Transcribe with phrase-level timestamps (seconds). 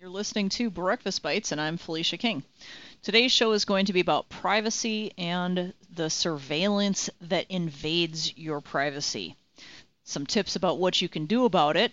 [0.00, 2.42] You're listening to Breakfast Bites, and I'm Felicia King.
[3.02, 9.36] Today's show is going to be about privacy and the surveillance that invades your privacy.
[10.02, 11.92] Some tips about what you can do about it,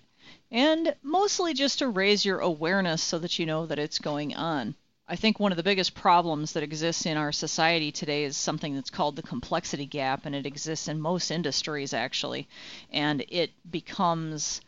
[0.49, 4.75] and mostly just to raise your awareness so that you know that it's going on.
[5.07, 8.73] I think one of the biggest problems that exists in our society today is something
[8.73, 12.47] that's called the complexity gap, and it exists in most industries actually.
[12.91, 14.59] And it becomes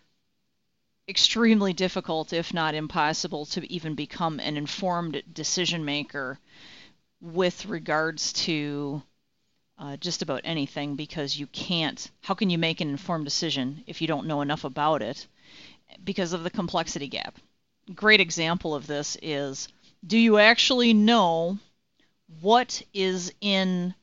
[1.08, 6.40] extremely difficult, if not impossible, to even become an informed decision maker
[7.22, 9.02] with regards to
[9.78, 12.10] uh, just about anything because you can't.
[12.22, 15.28] How can you make an informed decision if you don't know enough about it?
[16.04, 17.38] Because of the complexity gap.
[17.94, 19.68] Great example of this is
[20.06, 21.58] do you actually know
[22.42, 23.94] what is in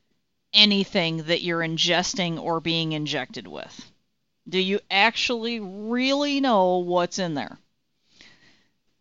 [0.53, 3.91] anything that you're ingesting or being injected with?
[4.51, 7.57] Do you actually really know what's in there?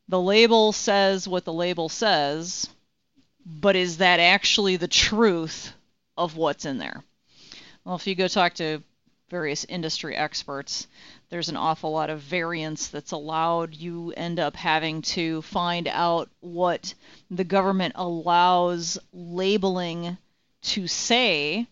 [0.07, 2.69] The label says what the label says,
[3.45, 5.73] but is that actually the truth
[6.15, 7.03] of what's in there?
[7.83, 8.83] Well, if you go talk to
[9.29, 10.87] various industry experts,
[11.29, 13.73] there's an awful lot of variance that's allowed.
[13.73, 16.93] You end up having to find out what
[17.31, 20.17] the government allows labeling
[20.61, 21.67] to say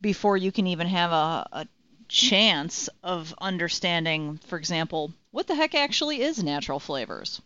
[0.00, 1.68] before you can even have a, a
[2.10, 7.40] chance of understanding, for example, what the heck actually is natural flavors?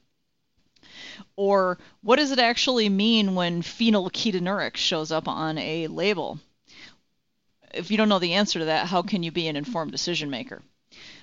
[1.36, 6.40] Or what does it actually mean when phenylketonuria shows up on a label?
[7.72, 10.30] If you don't know the answer to that, how can you be an informed decision
[10.30, 10.62] maker?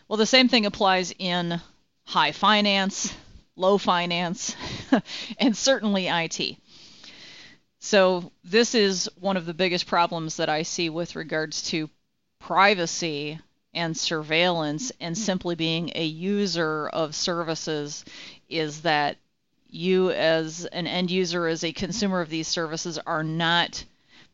[0.08, 1.59] Well, the same thing applies in
[2.05, 3.14] high finance,
[3.55, 4.55] low finance,
[5.38, 6.58] and certainly IT.
[7.80, 11.89] So, this is one of the biggest problems that I see with regards to
[12.42, 13.39] privacy
[13.73, 18.03] and surveillance and simply being a user of services
[18.50, 19.16] is that
[19.70, 23.86] you, as an end user, as a consumer of these services, are not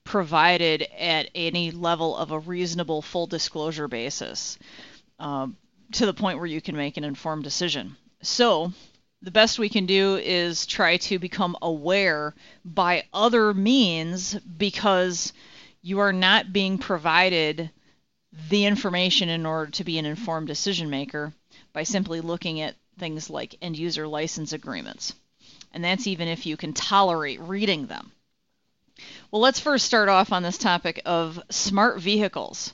[0.03, 4.57] provided at any level of a reasonable full disclosure basis.
[5.19, 5.57] Um,
[5.91, 7.95] to the point where you can make an informed decision.
[8.21, 8.73] So,
[9.21, 15.33] the best we can do is try to become aware by other means because
[15.81, 17.71] you are not being provided
[18.49, 21.33] the information in order to be an informed decision maker
[21.73, 25.13] by simply looking at things like end user license agreements.
[25.73, 28.11] And that's even if you can tolerate reading them.
[29.31, 32.73] Well, let's first start off on this topic of smart vehicles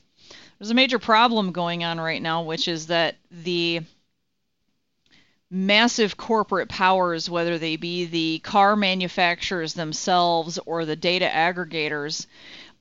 [0.64, 3.82] there's a major problem going on right now, which is that the
[5.52, 12.28] massive corporate powers, whether they be the car manufacturers themselves or the data aggregators,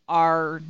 [0.09, 0.63] are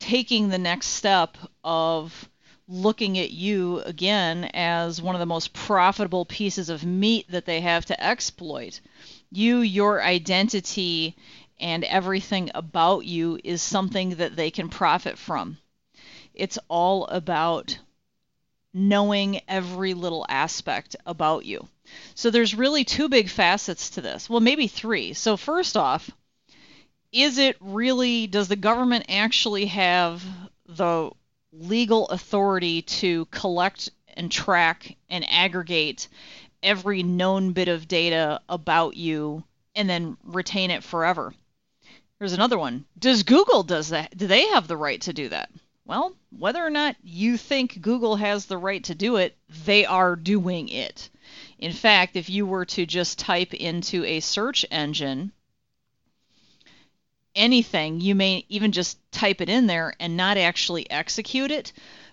[0.00, 2.28] taking the next step of
[2.66, 7.60] looking at you again as one of the most profitable pieces of meat that they
[7.60, 8.80] have to exploit.
[9.30, 11.16] You, your identity,
[11.60, 15.58] and everything about you is something that they can profit from.
[16.34, 17.78] It's all about
[18.72, 21.68] knowing every little aspect about you.
[22.14, 24.28] So there's really two big facets to this.
[24.28, 25.12] Well, maybe three.
[25.12, 26.10] So first off,
[27.14, 30.22] is it really does the government actually have
[30.66, 31.10] the
[31.52, 36.08] legal authority to collect and track and aggregate
[36.60, 39.44] every known bit of data about you
[39.76, 41.32] and then retain it forever?
[42.18, 42.84] Here's another one.
[42.98, 44.16] Does Google does that?
[44.16, 45.50] Do they have the right to do that?
[45.84, 49.36] Well, whether or not you think Google has the right to do it,
[49.66, 51.10] they are doing it.
[51.58, 55.30] In fact, if you were to just type into a search engine
[57.34, 61.72] anything, you may even just type it in there and not actually execute it.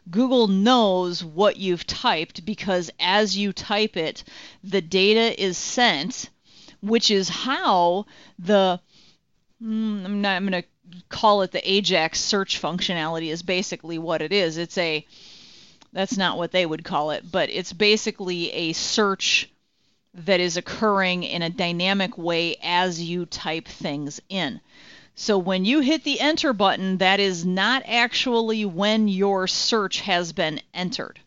[0.10, 4.24] Google knows what you've typed because as you type it,
[4.64, 6.30] the data is sent,
[6.82, 8.06] which is how
[8.40, 8.80] the
[9.62, 10.68] hmm, I'm not I'm going to
[11.10, 14.58] call it the Ajax search functionality is basically what it is.
[14.58, 15.06] It's a
[15.94, 19.50] that's not what they would call it, but it's basically a search
[20.14, 24.60] that is occurring in a dynamic way as you type things in.
[25.16, 30.32] So when you hit the enter button, that is not actually when your search has
[30.34, 31.20] been entered.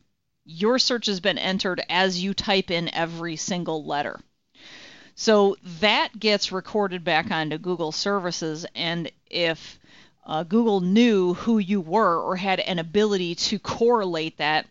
[0.45, 4.21] Your search has been entered as you type in every single letter.
[5.15, 9.79] So that gets recorded back onto Google services, and if
[10.27, 14.67] uh, Google knew who you were or had an ability to correlate that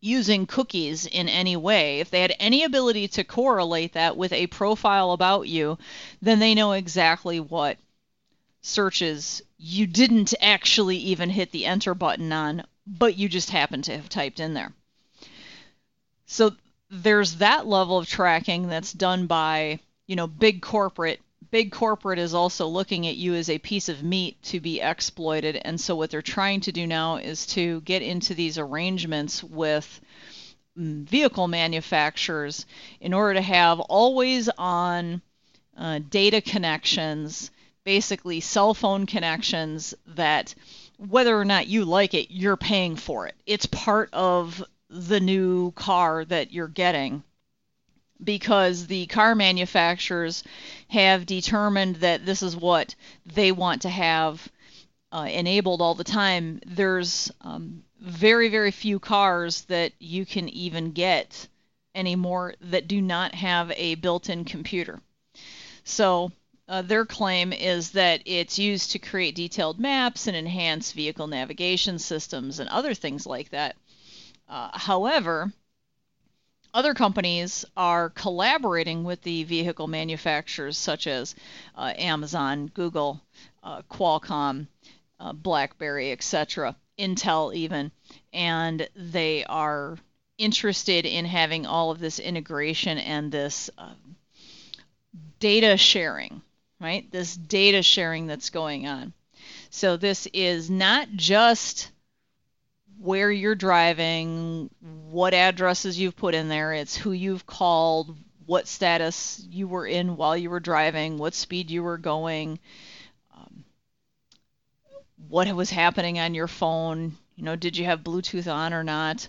[0.00, 4.46] using cookies in any way, if they had any ability to correlate that with a
[4.46, 5.76] profile about you,
[6.22, 7.76] then they know exactly what
[8.62, 13.96] searches you didn't actually even hit the enter button on, but you just happened to
[13.96, 14.72] have typed in there.
[16.26, 16.52] So
[16.90, 21.20] there's that level of tracking that's done by, you know, big corporate.
[21.50, 25.56] Big corporate is also looking at you as a piece of meat to be exploited.
[25.56, 30.00] And so what they're trying to do now is to get into these arrangements with
[30.78, 32.66] mm, vehicle manufacturers
[33.00, 35.22] in order to have always on
[35.76, 37.50] uh, data connections,
[37.84, 40.54] basically cell phone connections that
[40.98, 43.34] whether or not you like it, you're paying for it.
[43.46, 47.22] It's part of the new car that you're getting
[48.22, 50.44] because the car manufacturers
[50.88, 52.94] have determined that this is what
[53.24, 54.46] they want to have
[55.12, 56.60] uh, enabled all the time.
[56.66, 61.48] There's um, very, very few cars that you can even get
[61.94, 65.00] anymore that do not have a built in computer.
[65.84, 66.30] So,
[66.70, 71.98] uh, their claim is that it's used to create detailed maps and enhance vehicle navigation
[71.98, 73.74] systems and other things like that.
[74.48, 75.52] Uh, however,
[76.72, 81.34] other companies are collaborating with the vehicle manufacturers such as
[81.76, 83.20] uh, Amazon, Google,
[83.64, 84.68] uh, Qualcomm,
[85.18, 87.90] uh, BlackBerry, etc., Intel even,
[88.32, 89.98] and they are
[90.38, 93.94] interested in having all of this integration and this uh,
[95.40, 96.42] data sharing,
[96.80, 97.10] right?
[97.10, 99.12] This data sharing that's going on.
[99.70, 101.90] So this is not just
[102.98, 104.70] where you're driving,
[105.10, 108.16] what addresses you've put in there, it's who you've called,
[108.46, 112.58] what status you were in while you were driving, what speed you were going,
[113.34, 113.64] um,
[115.28, 117.16] what was happening on your phone.
[117.36, 119.28] You know, did you have Bluetooth on or not?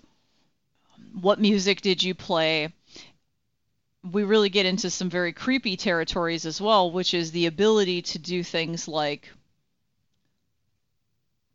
[1.22, 2.74] What music did you play?
[4.04, 8.20] We really get into some very creepy territories as well, which is the ability to
[8.20, 9.30] do things like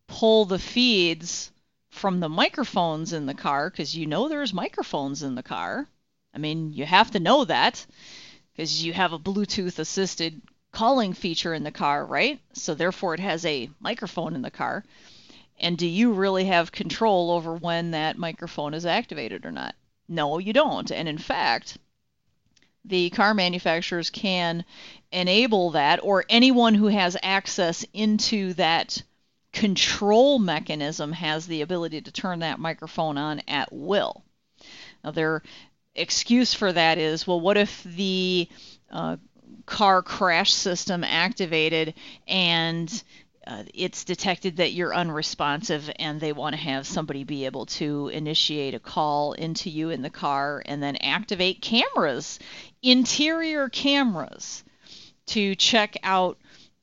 [0.07, 1.51] pull the feeds
[1.91, 5.89] from the microphones in the car because you know there's microphones in the car.
[6.35, 7.85] I mean, you have to know that
[8.53, 10.41] because you have a Bluetooth assisted
[10.71, 12.39] calling feature in the car, right?
[12.53, 14.85] So therefore it has a microphone in the car.
[15.59, 19.75] And do you really have control over when that microphone is activated or not?
[20.07, 20.91] No, you don't.
[20.91, 21.79] And in fact,
[22.87, 24.65] the car manufacturers can
[25.13, 29.03] enable that, or anyone who has access into that
[29.53, 34.23] control mechanism has the ability to turn that microphone on at will.
[35.03, 35.43] Now, their
[35.95, 38.49] excuse for that is well, what if the
[38.91, 39.17] uh,
[39.65, 41.95] car crash system activated
[42.29, 43.03] and
[43.47, 48.09] uh, it's detected that you're unresponsive and they want to have somebody be able to
[48.09, 52.39] initiate a call into you in the car and then activate cameras,
[52.83, 54.65] interior cameras,
[55.27, 56.39] to check out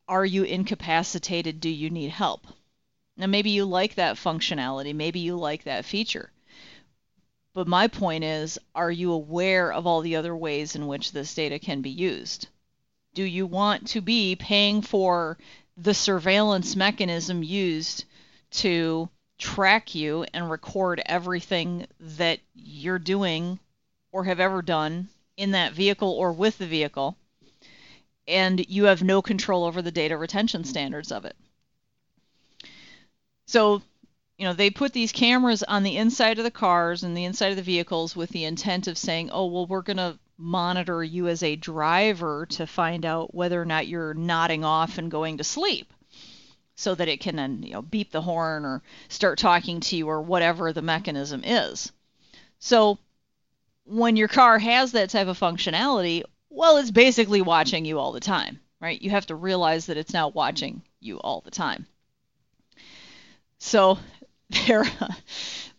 [0.07, 1.60] are you incapacitated?
[1.60, 2.45] Do you need help?
[3.15, 6.31] Now, maybe you like that functionality, maybe you like that feature.
[7.54, 11.33] But my point is, are you aware of all the other ways in which this
[11.36, 12.48] data can be used?
[13.13, 15.38] Do you want to be paying for
[15.78, 18.06] the surveillance mechanism used
[18.52, 19.10] to
[19.40, 23.60] track you and record everything that you're doing
[24.12, 27.18] or have ever done in that vehicle or with the vehicle,
[28.28, 31.36] and you have no control over the data retention standards of it?
[33.48, 33.81] So,
[34.38, 37.50] you know, they put these cameras on the inside of the cars and the inside
[37.50, 41.27] of the vehicles with the intent of saying, oh, well, we're going to monitor you
[41.27, 45.43] as a driver to find out whether or not you're nodding off and going to
[45.43, 45.93] sleep
[46.75, 50.08] so that it can then, you know, beep the horn or start talking to you
[50.08, 51.91] or whatever the mechanism is.
[52.60, 52.98] So,
[53.86, 58.19] when your car has that type of functionality, well, it's basically watching you all the
[58.19, 59.01] time, right?
[59.01, 61.86] You have to realize that it's now watching you all the time.
[63.58, 63.98] So
[64.67, 64.86] they're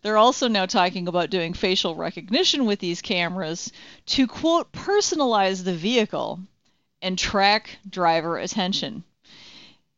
[0.05, 3.73] they're also now talking about doing facial recognition with these cameras
[4.05, 6.39] to quote personalize the vehicle
[7.01, 9.03] and track driver attention.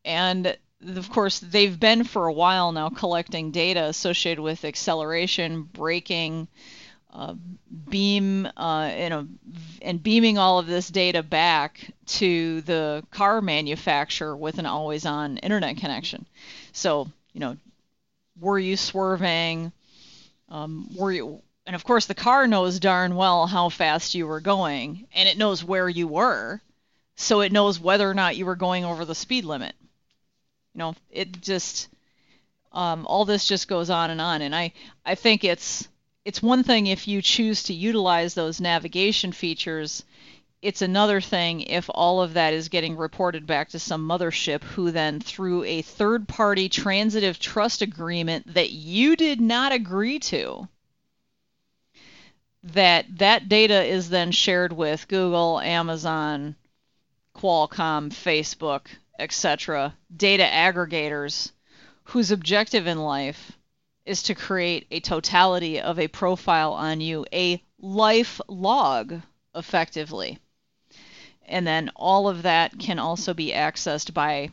[0.05, 0.57] And
[0.97, 6.47] of course, they've been for a while now collecting data associated with acceleration, braking,
[7.13, 7.35] uh,
[7.89, 9.27] beam, uh, know,
[9.83, 15.79] and beaming all of this data back to the car manufacturer with an always-on internet
[15.79, 16.27] connection.
[16.71, 17.57] So, you know,
[18.39, 19.73] were you swerving?
[20.49, 21.43] Um, were you?
[21.67, 25.39] And of course, the car knows darn well how fast you were going, and it
[25.39, 26.61] knows where you were,
[27.17, 29.75] so it knows whether or not you were going over the speed limit.
[30.75, 31.89] You know, it just
[32.73, 34.73] um, all this just goes on and on, and I
[35.05, 35.89] I think it's
[36.25, 40.05] it's one thing if you choose to utilize those navigation features
[40.63, 44.91] it's another thing if all of that is getting reported back to some mothership who
[44.91, 50.67] then, through a third party transitive trust agreement that you did not agree to,
[52.63, 56.57] that that data is then shared with Google, Amazon,
[57.35, 58.87] Qualcomm, Facebook,
[59.19, 61.53] etc., data aggregators
[62.05, 63.53] whose objective in life
[64.05, 69.21] is to create a totality of a profile on you, a life log,
[69.55, 70.39] effectively.
[71.47, 74.51] And then all of that can also be accessed by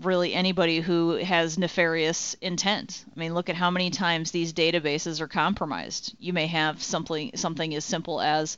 [0.00, 3.04] really anybody who has nefarious intent.
[3.14, 6.14] I mean, look at how many times these databases are compromised.
[6.18, 8.56] You may have something something as simple as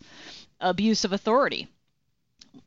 [0.61, 1.69] abuse of authority.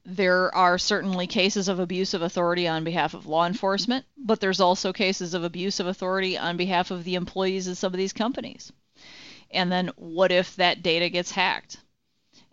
[0.05, 4.61] There are certainly cases of abuse of authority on behalf of law enforcement, but there's
[4.61, 8.13] also cases of abuse of authority on behalf of the employees of some of these
[8.13, 8.71] companies.
[9.51, 11.77] And then what if that data gets hacked?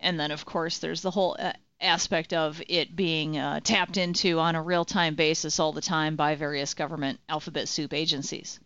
[0.00, 4.38] And then, of course, there's the whole uh, aspect of it being uh, tapped into
[4.38, 8.60] on a real time basis all the time by various government alphabet soup agencies.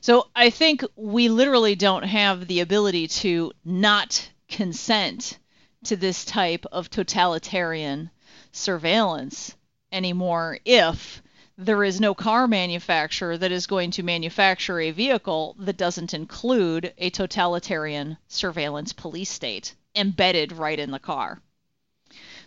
[0.00, 5.38] So I think we literally don't have the ability to not consent
[5.84, 8.10] to this type of totalitarian
[8.52, 9.56] surveillance
[9.92, 11.22] anymore if
[11.58, 16.92] there is no car manufacturer that is going to manufacture a vehicle that doesn't include
[16.98, 21.40] a totalitarian surveillance police state embedded right in the car.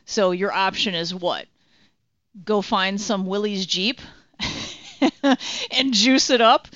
[0.06, 1.48] So your option is what?
[2.46, 4.00] Go find some Willys Jeep
[5.72, 6.68] and juice it up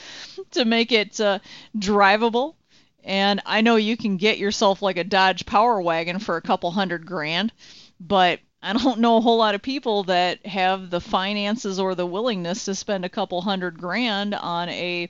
[0.51, 1.39] to make it uh,
[1.77, 2.55] drivable
[3.03, 6.71] and I know you can get yourself like a Dodge Power Wagon for a couple
[6.71, 7.51] hundred grand,
[7.99, 12.05] but I don't know a whole lot of people that have the finances or the
[12.05, 15.09] willingness to spend a couple hundred grand on a,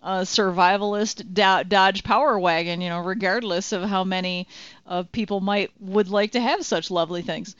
[0.00, 1.34] a survivalist
[1.68, 4.46] Dodge Power Wagon, you know, regardless of how many
[4.86, 7.56] uh, people might would like to have such lovely things.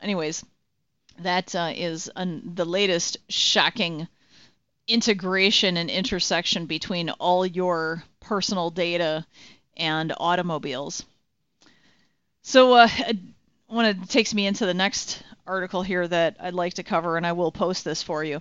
[0.00, 0.44] Anyways,
[1.18, 4.06] that uh, is an, the latest shocking
[4.86, 9.26] integration and intersection between all your personal data
[9.76, 11.04] and automobiles.
[12.42, 12.88] So, uh,
[13.68, 17.32] one takes me into the next article here that I'd like to cover, and I
[17.32, 18.40] will post this for you.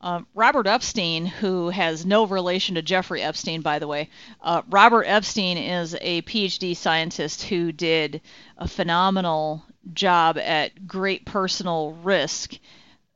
[0.00, 4.08] Uh, Robert Epstein, who has no relation to Jeffrey Epstein, by the way,
[4.42, 8.20] uh, Robert Epstein is a PhD scientist who did
[8.56, 12.54] a phenomenal job at great personal risk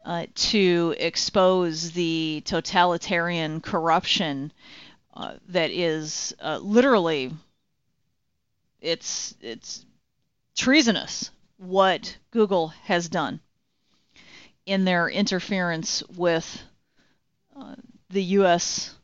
[0.05, 4.53] uh, to expose the totalitarian corruption
[5.15, 7.31] uh, that is uh, literally
[8.81, 9.85] it's it's
[10.57, 13.41] treasonous what Google has done
[14.67, 16.63] in their interference with
[17.57, 17.75] uh,
[18.11, 18.95] the U.S.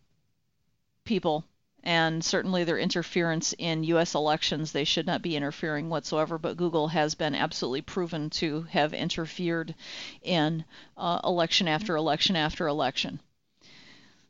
[1.05, 1.45] people
[1.85, 4.15] and certainly their interference in U.S.
[4.15, 4.73] elections.
[4.73, 9.75] They should not be interfering whatsoever, but Google has been absolutely proven to have interfered
[10.23, 10.65] in
[10.97, 13.21] uh, election after election after election.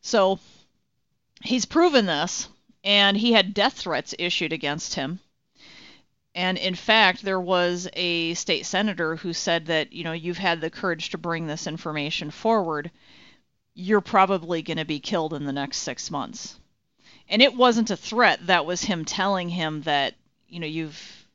[0.02, 0.38] So
[1.42, 2.48] he's proven this,
[2.84, 5.20] and he had death threats issued against him.
[6.38, 10.60] And in fact, there was a state senator who said that, you know, you've had
[10.60, 12.92] the courage to bring this information forward.
[13.74, 16.56] You're probably going to be killed in the next six months.
[17.28, 18.46] And it wasn't a threat.
[18.46, 20.14] That was him telling him that,
[20.46, 21.26] you know, you've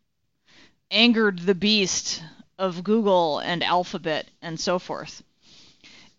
[0.89, 2.23] angered the beast
[2.57, 5.21] of Google and Alphabet and so forth.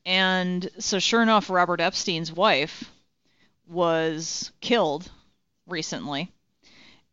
[0.05, 2.85] And so, sure enough, Robert Epstein's wife
[3.67, 5.11] was killed
[5.67, 6.34] recently,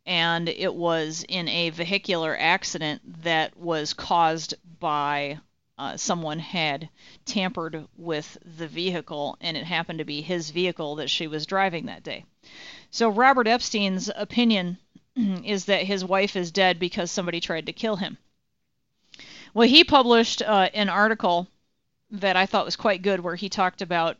[0.06, 5.38] and it was in a vehicular accident that was caused by
[5.78, 6.88] uh, someone had
[7.24, 11.86] tampered with the vehicle, and it happened to be his vehicle that she was driving
[11.86, 12.24] that day.
[12.90, 14.78] So Robert Epstein's opinion
[15.16, 18.18] is that his wife is dead because somebody tried to kill him.
[19.54, 21.48] Well, he published uh, an article
[22.10, 24.16] that I thought was quite good where he talked about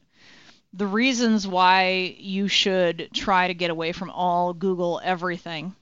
[0.74, 5.74] the reasons why you should try to get away from all Google everything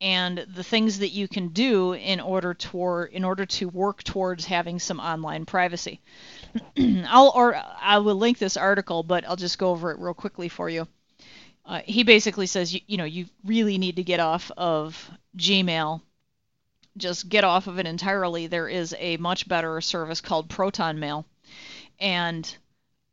[0.00, 4.44] and the things that you can do in order to in order to work towards
[4.44, 6.00] having some online privacy.
[6.78, 10.48] I'll or I will link this article, but I'll just go over it real quickly
[10.48, 10.86] for you.
[11.64, 16.02] Uh, he basically says you, you know you really need to get off of Gmail.
[16.98, 18.46] Just get off of it entirely.
[18.46, 21.26] There is a much better service called Proton Mail,
[21.98, 22.54] and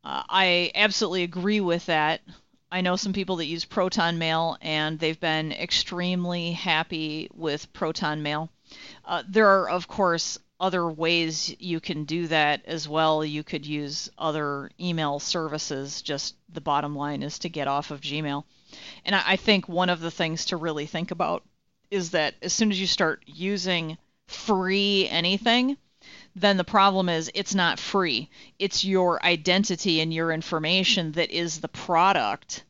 [0.04, 2.22] uh, I absolutely agree with that.
[2.72, 8.24] I know some people that use Proton Mail, and they've been extremely happy with Proton
[8.24, 8.50] Mail.
[9.06, 13.24] Uh, there are, of course, other ways you can do that as well.
[13.24, 16.02] You could use other email services.
[16.02, 18.44] Just the bottom line is to get off of Gmail.
[19.06, 21.44] And I, I think one of the things to really think about
[21.92, 25.78] is that as soon as you start using free anything,
[26.36, 28.30] then the problem is it's not free.
[28.60, 32.64] It's your identity and your information that is the product.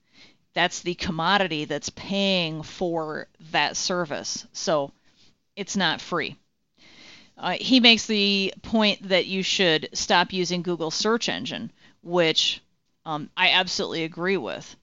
[0.53, 4.45] that's the commodity that's paying for that service.
[4.53, 4.91] So
[5.55, 6.35] it's not free.
[7.37, 11.71] Uh, he makes the point that you should stop using Google search engine,
[12.03, 12.61] which
[13.05, 14.75] um, I absolutely agree with.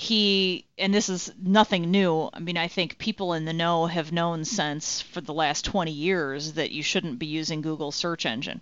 [0.00, 2.30] He, and this is nothing new.
[2.32, 5.90] I mean, I think people in the know have known since for the last 20
[5.90, 8.60] years that you shouldn't be using Google search engine.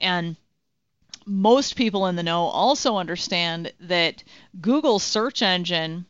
[0.00, 0.34] And
[1.24, 4.24] most people in the know also understand that
[4.60, 6.06] Google search engine,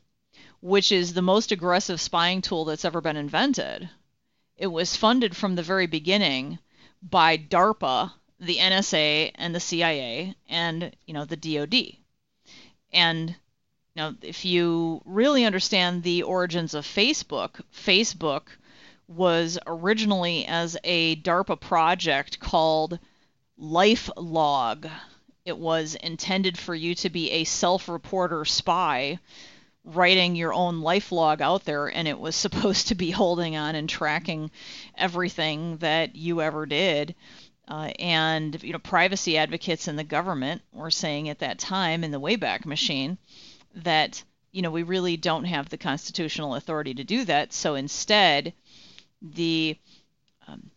[0.63, 3.91] which is the most aggressive spying tool that's ever been invented,
[4.57, 6.59] it was funded from the very beginning
[7.03, 11.99] by DARPA, the NSA, and the CIA, and you know the DoD.
[12.91, 13.37] And
[14.01, 18.43] know, if you really understand the origins of Facebook, Facebook
[19.09, 22.99] was originally as a DARPA project called
[23.61, 24.91] LifeLog.
[25.45, 29.19] It was intended for you to be a self-reporter spy
[29.85, 33.75] writing your own life log out there and it was supposed to be holding on
[33.75, 34.51] and tracking
[34.97, 37.15] everything that you ever did
[37.69, 42.11] uh, and you know privacy advocates in the government were saying at that time in
[42.11, 43.17] the wayback machine
[43.75, 44.23] that
[44.53, 48.53] you know we really don't have the constitutional authority to do that so instead
[49.23, 49.77] the
[50.49, 50.71] um,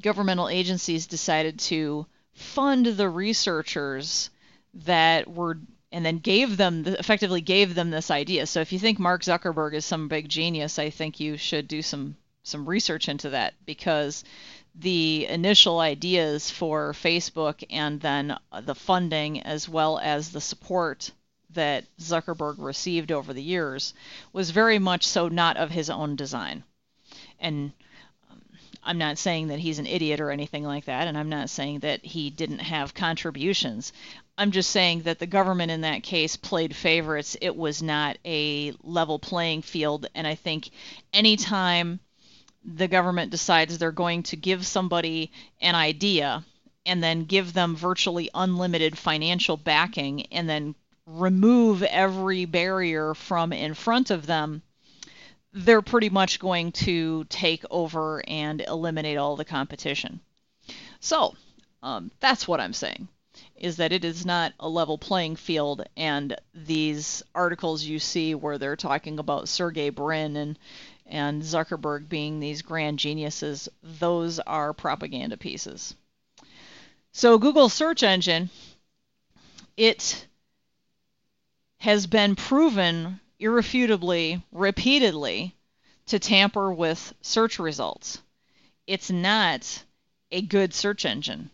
[0.00, 4.30] governmental agencies decided to fund the researchers
[4.74, 5.58] that were
[5.92, 8.46] and then gave them effectively gave them this idea.
[8.46, 11.82] So if you think Mark Zuckerberg is some big genius, I think you should do
[11.82, 14.22] some some research into that because
[14.74, 21.10] the initial ideas for Facebook and then the funding as well as the support
[21.56, 23.92] that Zuckerberg received over the years
[24.32, 26.64] was very much so not of his own design.
[27.38, 27.72] And
[28.30, 28.40] um,
[28.82, 31.80] I'm not saying that he's an idiot or anything like that, and I'm not saying
[31.80, 33.92] that he didn't have contributions.
[34.38, 37.36] I'm just saying that the government in that case played favorites.
[37.40, 40.70] It was not a level playing field, and I think
[41.12, 42.00] anytime
[42.64, 46.44] the government decides they're going to give somebody an idea
[46.86, 50.74] and then give them virtually unlimited financial backing and then
[51.06, 54.62] remove every barrier from in front of them
[55.52, 60.20] they're pretty much going to take over and eliminate all the competition.
[61.00, 61.34] So
[61.82, 63.08] um, that's what I'm saying
[63.56, 68.58] is that it is not a level playing field and these articles you see where
[68.58, 70.58] they're talking about Sergey Brin and
[71.06, 75.94] and Zuckerberg being these grand geniuses those are propaganda pieces.
[77.12, 78.50] So Google search engine
[79.76, 80.26] it
[81.78, 85.54] has been proven irrefutably, repeatedly,
[86.06, 88.22] to tamper with search results.
[88.86, 89.82] It's not
[90.30, 91.50] a good search engine.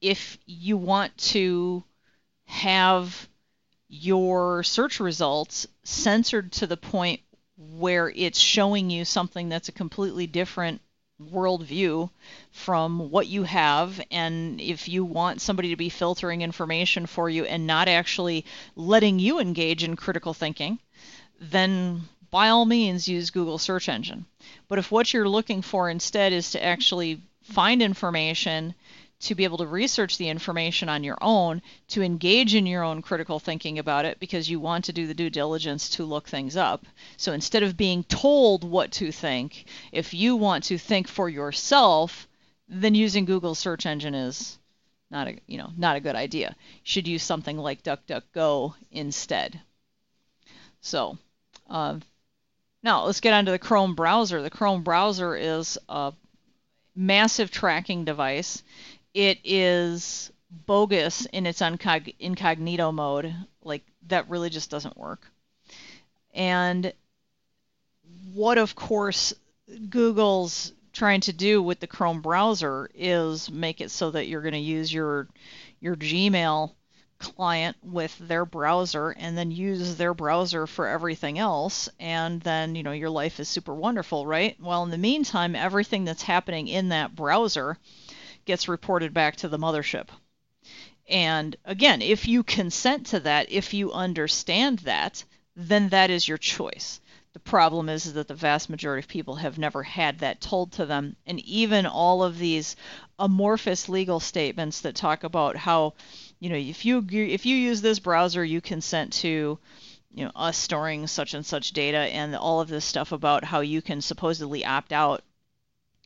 [0.00, 1.84] If you want to
[2.46, 3.28] have
[3.88, 7.20] your search results censored to the point
[7.56, 10.80] where it's showing you something that's a completely different
[11.20, 12.10] worldview
[12.50, 14.00] from what you have.
[14.10, 18.44] And if you want somebody to be filtering information for you and not actually
[18.76, 20.78] letting you engage in critical thinking,
[21.40, 24.24] then by all means use Google search engine.
[24.68, 28.74] But if what you're looking for instead is to actually find information,
[29.22, 33.02] to be able to research the information on your own, to engage in your own
[33.02, 36.56] critical thinking about it because you want to do the due diligence to look things
[36.56, 36.84] up.
[37.16, 42.26] So instead of being told what to think, if you want to think for yourself,
[42.68, 44.58] then using Google search engine is
[45.10, 46.56] not a, you know, not a good idea.
[46.58, 49.60] You should use something like DuckDuckGo instead.
[50.80, 51.16] So,
[51.70, 52.00] uh,
[52.82, 54.42] now let's get onto the Chrome browser.
[54.42, 56.12] The Chrome browser is a
[56.96, 58.62] massive tracking device.
[59.14, 63.34] It is bogus in its incognito mode.
[63.62, 65.30] Like that really just doesn't work.
[66.34, 66.92] And
[68.32, 69.34] what, of course,
[69.88, 74.52] Google's trying to do with the Chrome browser is make it so that you're going
[74.52, 75.28] to use your
[75.80, 76.72] your Gmail
[77.18, 82.82] client with their browser and then use their browser for everything else and then you
[82.82, 86.88] know your life is super wonderful right well in the meantime everything that's happening in
[86.88, 87.78] that browser
[88.44, 90.08] gets reported back to the mothership
[91.08, 95.24] and again if you consent to that if you understand that
[95.56, 97.00] then that is your choice
[97.32, 100.72] the problem is, is that the vast majority of people have never had that told
[100.72, 102.76] to them and even all of these
[103.18, 105.94] amorphous legal statements that talk about how
[106.42, 109.58] you know, if you if you use this browser, you consent to
[110.12, 113.60] you know us storing such and such data and all of this stuff about how
[113.60, 115.22] you can supposedly opt out.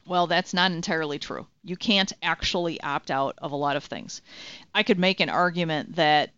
[0.07, 1.47] Well, that's not entirely true.
[1.65, 4.23] You can't actually opt out of a lot of things.
[4.73, 6.31] I could make an argument that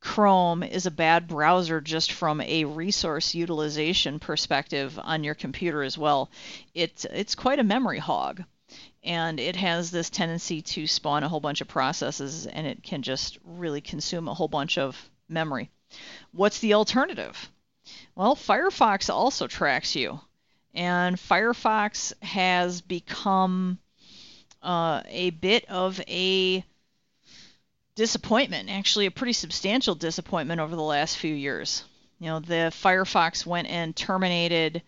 [0.00, 5.98] Chrome is a bad browser just from a resource utilization perspective on your computer as
[5.98, 6.30] well.
[6.74, 8.44] It's it's quite a memory hog,
[9.02, 13.02] and it has this tendency to spawn a whole bunch of processes, and it can
[13.02, 15.70] just really consume a whole bunch of memory.
[16.32, 17.50] What's the alternative?
[18.14, 20.20] Well, Firefox also tracks you,
[20.74, 23.78] and Firefox has become
[24.62, 26.64] uh, a bit of a
[27.94, 31.84] disappointment, actually a pretty substantial disappointment over the last few years.
[32.18, 34.82] You know, the Firefox went and terminated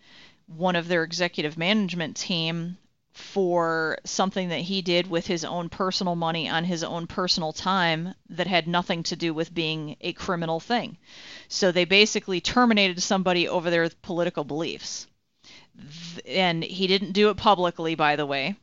[0.47, 2.77] one of their executive management team
[3.13, 8.13] for something that he did with his own personal money on his own personal time
[8.29, 10.97] that had nothing to do with being a criminal thing.
[11.47, 15.07] So they basically terminated somebody over their political beliefs.
[16.25, 18.55] And he didn't do it publicly, by the way.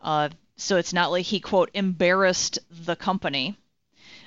[0.00, 3.56] Uh, so it's not like he, quote, embarrassed the company.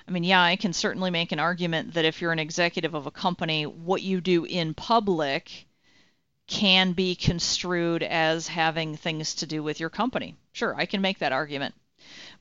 [0.08, 3.08] I mean, yeah, I can certainly make an argument that if you're an executive of
[3.08, 5.68] a company, what you do in public
[6.48, 10.36] can be construed as having things to do with your company.
[10.52, 11.76] Sure, I can make that argument.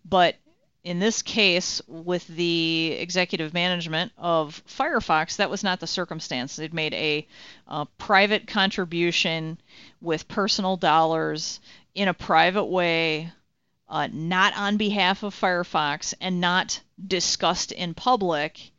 [0.04, 0.36] But
[0.82, 6.56] in this case, with the executive management of Firefox, that was not the circumstance.
[6.56, 7.26] They'd made a,
[7.66, 9.60] a private contribution
[10.00, 11.60] with personal dollars
[11.94, 13.32] in a private way
[13.90, 18.70] uh, not on behalf of Firefox and not discussed in public.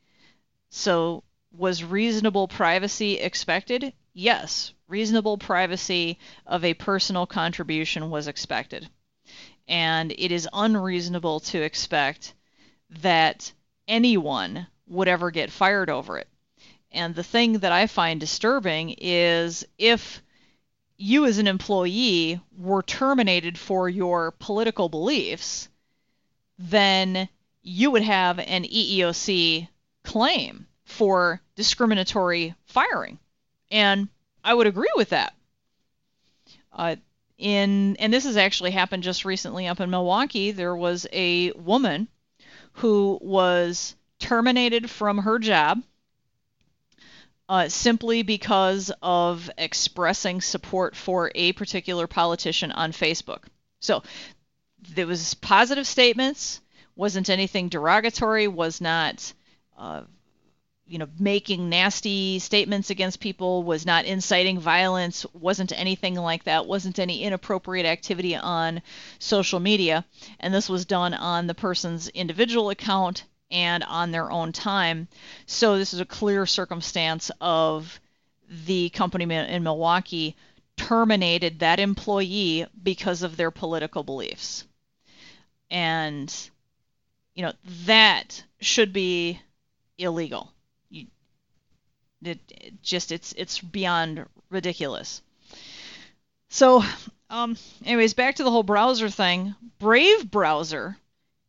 [0.70, 3.94] So, was reasonable privacy expected?
[4.14, 8.90] Yes, reasonable privacy of a personal contribution was expected.
[9.67, 12.34] And it is unreasonable to expect
[13.02, 13.52] that
[13.88, 16.28] anyone would ever get fired over it.
[16.91, 20.21] And the thing that I find disturbing is if
[20.97, 25.69] you as an employee were terminated for your political beliefs,
[26.60, 27.30] then
[27.63, 29.67] you would have an EEOC
[30.04, 33.19] claim for discriminatory firing.
[33.69, 34.10] And
[34.43, 35.34] I would agree with that.
[36.74, 36.97] Uh,
[37.41, 40.51] in and this has actually happened just recently up in Milwaukee.
[40.51, 42.08] There was a woman
[42.73, 45.82] who was terminated from her job
[47.49, 53.43] uh, simply because of expressing support for a particular politician on Facebook.
[53.82, 54.04] So
[54.95, 56.62] there was positive statements,
[56.95, 59.34] wasn't anything derogatory, was not,
[59.77, 60.04] uh,
[60.91, 66.67] you know, making nasty statements against people, was not inciting violence, wasn't anything like that,
[66.67, 68.82] wasn't any inappropriate activity on
[69.17, 70.04] social media,
[70.41, 75.08] and this was done on the person's individual account and on their own time.
[75.45, 77.99] So this is a clear circumstance of
[78.65, 80.36] the company in Milwaukee
[80.75, 84.65] terminated that employee because of their political beliefs.
[85.69, 86.34] And
[87.34, 87.54] you know,
[87.86, 89.39] that should be
[89.97, 90.51] illegal.
[92.24, 92.40] It
[92.84, 95.22] just it's it's beyond ridiculous.
[96.50, 96.84] So,
[97.30, 99.56] um, anyways, back to the whole browser thing.
[99.80, 100.98] Brave browser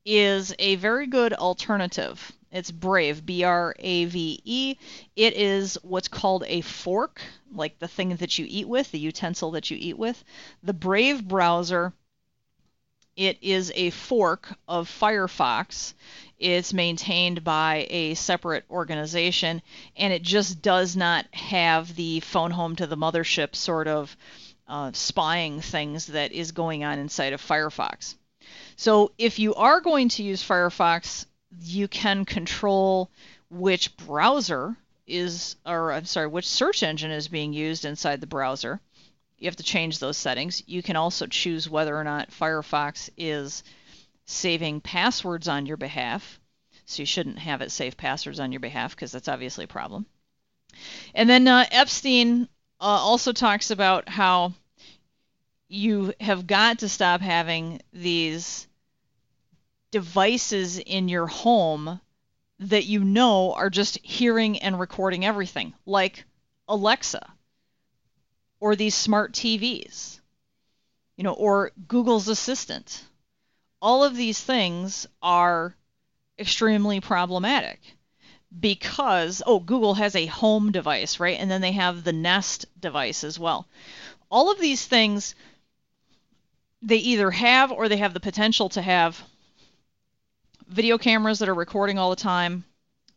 [0.05, 2.33] is a very good alternative.
[2.53, 4.77] It's Brave, B R A V E.
[5.17, 9.53] It is what's called a fork, like the thing that you eat with, the utensil
[9.53, 10.23] that you eat with.
[10.63, 11.95] The Brave browser,
[13.17, 15.95] it is a fork of Firefox.
[16.39, 19.63] It's maintained by a separate organization,
[19.97, 24.17] and it just does not have the phone home to the mothership sort of
[24.67, 28.17] uh, spying things that is going on inside of Firefox.
[28.77, 31.27] So if you are going to use Firefox,
[31.61, 33.11] you can control
[33.51, 38.81] which browser is, or I'm sorry, which search engine is being used inside the browser.
[39.43, 40.63] You have to change those settings.
[40.69, 43.65] You can also choose whether or not Firefox is
[44.25, 46.39] saving passwords on your behalf.
[46.85, 50.07] So you shouldn't have it save passwords on your behalf because that's obviously a problem.
[51.13, 52.45] And then uh, Epstein
[52.81, 54.53] uh, also talks about how
[55.67, 58.69] you have got to stop having these
[59.91, 62.01] devices in your home
[62.61, 66.27] that you know are just hearing and recording everything, like
[66.69, 67.32] Alexa
[68.73, 70.19] or these smart TVs,
[71.19, 73.05] you know, or Google's Assistant.
[73.83, 75.77] All of these things are
[76.39, 77.81] extremely problematic
[78.59, 81.39] because, oh, Google has a home device, right?
[81.39, 83.69] And then they have the Nest device as well.
[84.31, 85.35] All of these things
[86.81, 89.23] they either have or they have the potential to have
[90.67, 92.65] video cameras that are recording all the time,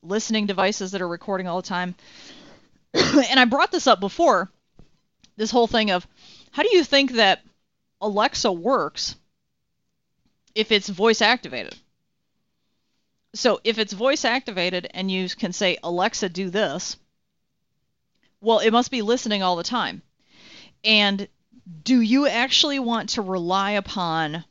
[0.03, 1.95] listening devices that are recording all the time.
[2.93, 4.51] and I brought this up before
[5.37, 6.07] this whole thing of
[6.51, 7.43] how do you think that
[8.01, 9.15] Alexa works
[10.53, 11.75] if it's voice activated?
[13.33, 16.97] So if it's voice activated and you can say, Alexa, do this,
[18.39, 20.01] well, it must be listening all the time.
[20.83, 21.27] And
[21.83, 24.45] do you actually want to rely upon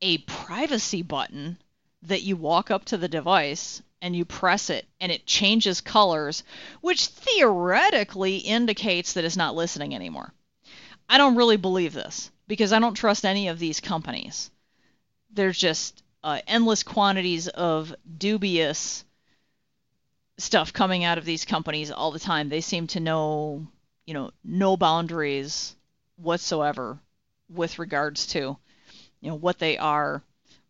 [0.00, 1.58] a privacy button
[2.02, 6.42] that you walk up to the device and you press it and it changes colors,
[6.80, 10.32] which theoretically indicates that it's not listening anymore?
[11.08, 14.50] I don't really believe this because I don't trust any of these companies.
[15.32, 19.04] There's just uh, endless quantities of dubious
[20.38, 22.48] stuff coming out of these companies all the time.
[22.48, 23.66] They seem to know,
[24.06, 25.76] you know, no boundaries
[26.16, 26.98] whatsoever
[27.48, 28.56] with regards to,
[29.20, 30.22] you know, what they are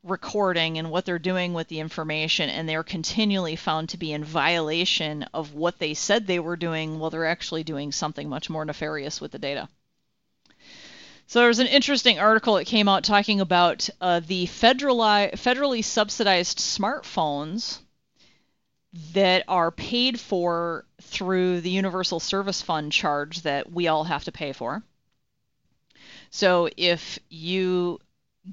[0.02, 4.24] recording and what they're doing with the information and they're continually found to be in
[4.24, 8.64] violation of what they said they were doing while they're actually doing something much more
[8.64, 9.68] nefarious with the data.
[11.26, 15.84] So there was an interesting article that came out talking about uh, the federally, federally
[15.84, 17.78] subsidized smartphones
[19.12, 24.32] that are paid for through the Universal Service Fund charge that we all have to
[24.32, 24.82] pay for.
[26.30, 28.00] So if you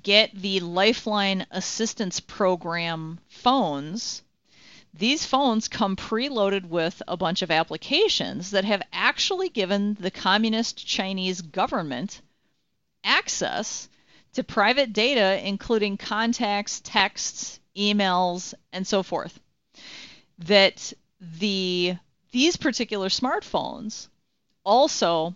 [0.03, 4.23] get the Lifeline Assistance Program phones,
[4.93, 10.85] these phones come preloaded with a bunch of applications that have actually given the communist
[10.85, 12.21] Chinese government
[13.03, 13.89] access
[14.33, 19.39] to private data, including contacts, texts, emails, and so forth.
[20.39, 21.95] That the
[22.31, 24.07] these particular smartphones
[24.63, 25.35] also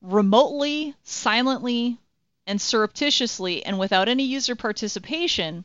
[0.00, 1.98] remotely, silently,
[2.46, 5.64] and surreptitiously, and without any user participation,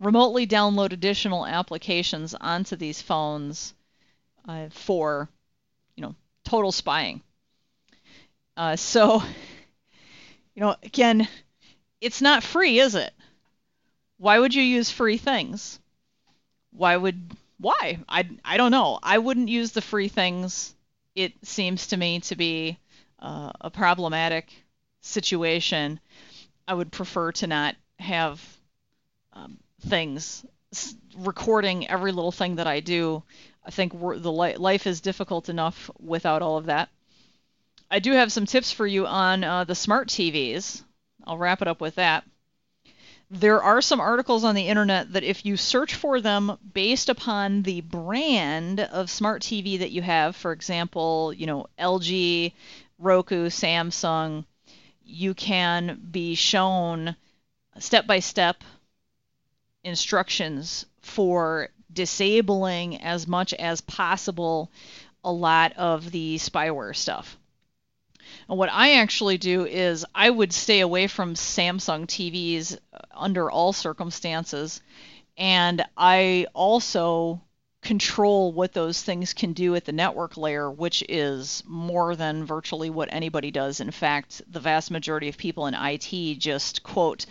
[0.00, 3.74] remotely download additional applications onto these phones
[4.48, 5.28] uh, for,
[5.96, 7.22] you know, total spying.
[8.56, 9.22] Uh, so
[10.54, 11.28] you know, again,
[12.00, 13.12] it's not free, is it?
[14.18, 15.78] Why would you use free things?
[16.70, 17.98] Why would why?
[18.08, 18.98] I I don't know.
[19.02, 20.74] I wouldn't use the free things.
[21.14, 22.78] It seems to me to be
[23.18, 24.52] uh, a problematic
[25.06, 26.00] situation.
[26.68, 28.42] I would prefer to not have
[29.32, 30.44] um, things
[31.16, 33.22] recording every little thing that I do.
[33.64, 36.88] I think the li- life is difficult enough without all of that.
[37.90, 40.82] I do have some tips for you on uh, the smart TVs.
[41.24, 42.24] I'll wrap it up with that.
[43.30, 47.62] There are some articles on the internet that if you search for them based upon
[47.62, 52.52] the brand of smart TV that you have, for example, you know, LG,
[52.98, 54.44] Roku, Samsung,
[55.06, 57.16] you can be shown
[57.78, 58.62] step by step
[59.84, 64.70] instructions for disabling as much as possible
[65.22, 67.38] a lot of the spyware stuff.
[68.48, 72.76] And what I actually do is I would stay away from Samsung TVs
[73.14, 74.80] under all circumstances.
[75.36, 77.40] And I also
[77.86, 82.90] control what those things can do at the network layer, which is more than virtually
[82.90, 83.78] what anybody does.
[83.78, 87.26] In fact, the vast majority of people in IT just, quote,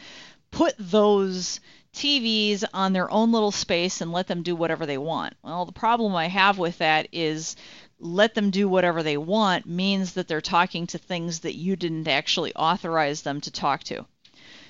[0.52, 1.60] put those
[1.94, 5.34] TVs on their own little space and let them do whatever they want.
[5.44, 7.58] Well, the problem I have with that is
[8.00, 12.08] let them do whatever they want means that they're talking to things that you didn't
[12.08, 14.06] actually authorize them to talk to.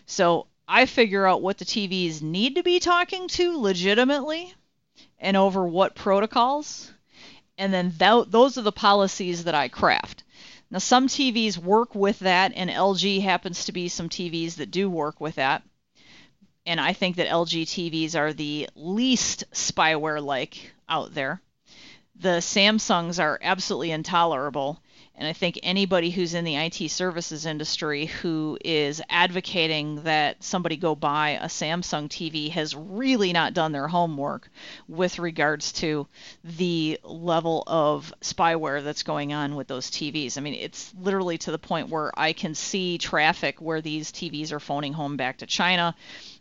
[0.08, 4.56] So I figure out what the TVs need to be talking to legitimately
[5.20, 6.92] and over what protocols.
[7.58, 10.24] And then th- those are the policies that I craft.
[10.72, 14.90] Now, some TVs work with that, and LG happens to be some TVs that do
[14.90, 15.64] work with that.
[16.66, 21.42] And I think that LG TVs are the least spyware like out there
[22.16, 24.80] the Samsungs are absolutely intolerable.
[25.18, 30.76] And I think anybody who's in the IT services industry who is advocating that somebody
[30.76, 34.50] go buy a Samsung TV has really not done their homework
[34.90, 36.08] with regards to
[36.44, 40.38] the level of spyware that's going on with those TVs.
[40.38, 44.52] I mean, it's literally to the point where I can see traffic where these TVs
[44.52, 45.96] are phoning home back to China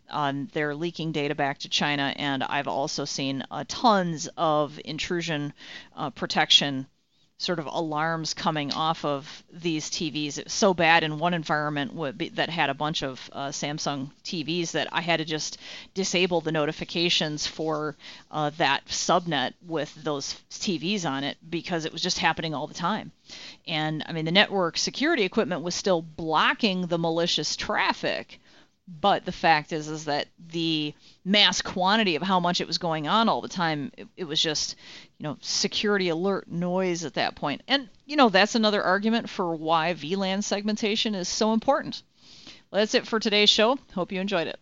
[0.09, 5.53] um, they're leaking data back to China, and I've also seen uh, tons of intrusion
[5.95, 6.87] uh, protection
[7.37, 10.37] sort of alarms coming off of these TVs.
[10.37, 14.11] It was so bad in one environment be, that had a bunch of uh, Samsung
[14.23, 15.57] TVs that I had to just
[15.93, 17.97] disable the notifications for
[18.31, 22.73] uh, that subnet with those TVs on it because it was just happening all the
[22.73, 23.11] time.
[23.67, 28.39] And I mean, the network security equipment was still blocking the malicious traffic
[28.87, 30.93] but the fact is is that the
[31.23, 34.41] mass quantity of how much it was going on all the time it, it, was
[34.41, 34.75] just
[35.17, 37.63] you know security alert noise at that point.
[37.67, 42.03] And you know that's another argument for why VLAN segmentation is so important.
[42.69, 43.77] Well, that's it for today's show.
[43.93, 44.59] Hope you enjoyed it